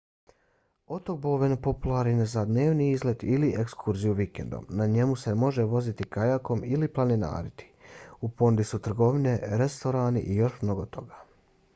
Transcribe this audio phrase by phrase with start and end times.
[0.95, 4.65] otok bowen popularan je za dnevni izlet ili ekskurziju vikendom.
[4.81, 7.71] na njemu se možete voziti kajakom ili planinariti.
[8.21, 11.25] u ponudi su trgovine restorani i još mnogo toga